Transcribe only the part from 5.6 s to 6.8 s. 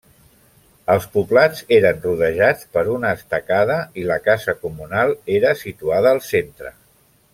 situada al centre.